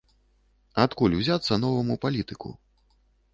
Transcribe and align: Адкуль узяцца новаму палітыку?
Адкуль 0.83 1.17
узяцца 1.19 1.59
новаму 1.67 1.99
палітыку? 2.07 2.49